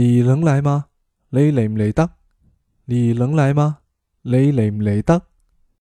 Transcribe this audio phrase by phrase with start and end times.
[0.00, 0.86] 你能来吗？
[1.28, 2.10] 你嚟唔嚟得？
[2.86, 3.80] 你能来吗？
[4.22, 5.26] 你嚟唔嚟得？